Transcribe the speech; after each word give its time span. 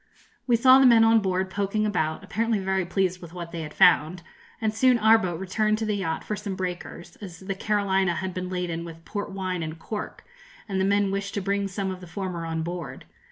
We 0.47 0.55
saw 0.55 0.79
the 0.79 0.87
men 0.87 1.03
on 1.03 1.19
board 1.19 1.51
poking 1.51 1.85
about, 1.85 2.23
apparently 2.23 2.57
very 2.57 2.87
pleased 2.87 3.21
with 3.21 3.33
what 3.33 3.51
they 3.51 3.61
had 3.61 3.71
found; 3.71 4.23
and 4.59 4.73
soon 4.73 4.97
our 4.97 5.19
boat 5.19 5.39
returned 5.39 5.77
to 5.77 5.85
the 5.85 5.93
yacht 5.97 6.23
for 6.23 6.35
some 6.35 6.55
breakers, 6.55 7.17
as 7.17 7.41
the 7.41 7.53
'Carolina' 7.53 8.15
had 8.15 8.33
been 8.33 8.49
laden 8.49 8.83
with 8.83 9.05
port 9.05 9.31
wine 9.31 9.61
and 9.61 9.77
cork, 9.77 10.25
and 10.67 10.81
the 10.81 10.85
men 10.85 11.11
wished 11.11 11.35
to 11.35 11.39
bring 11.41 11.67
some 11.67 11.91
of 11.91 12.01
the 12.01 12.07
former 12.07 12.47
on 12.47 12.63
board. 12.63 13.05